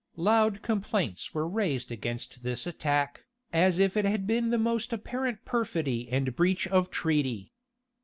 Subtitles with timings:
[0.15, 5.45] Loud complaints were raised against this attack, as if it had been the most apparent
[5.45, 7.53] perfidy and breach of treaty.